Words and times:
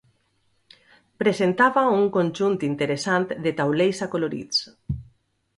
Presentava 1.23 1.83
un 1.99 2.09
conjunt 2.17 2.57
interessant 2.71 3.31
de 3.47 3.55
taulells 3.61 4.03
acolorits. 4.07 4.65